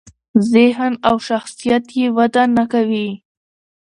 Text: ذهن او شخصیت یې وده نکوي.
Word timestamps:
ذهن 0.53 0.93
او 1.07 1.15
شخصیت 1.27 1.85
یې 1.97 2.07
وده 2.17 2.43
نکوي. 2.57 3.09